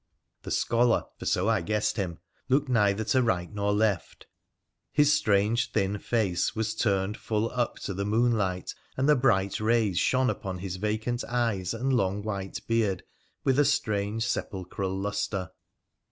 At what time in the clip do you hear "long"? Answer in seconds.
11.93-12.23